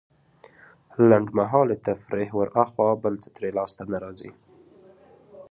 [1.09, 4.31] لنډمهالې تفريح وراخوا بل څه ترې لاسته نه راځي.